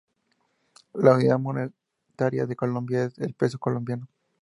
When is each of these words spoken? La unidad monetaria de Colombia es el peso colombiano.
La 0.95 1.13
unidad 1.13 1.37
monetaria 1.37 2.47
de 2.47 2.55
Colombia 2.55 3.03
es 3.03 3.19
el 3.19 3.35
peso 3.35 3.59
colombiano. 3.59 4.07